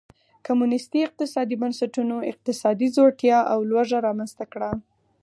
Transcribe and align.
کمونېستي 0.45 0.99
اقتصادي 1.03 1.55
بنسټونو 1.63 2.15
اقتصادي 2.31 2.87
ځوړتیا 2.95 3.39
او 3.51 3.59
لوږه 3.69 3.97
رامنځته 4.07 4.45
کړه. 4.53 4.71